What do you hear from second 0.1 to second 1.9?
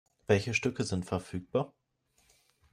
Welche Stücke sind verfügbar?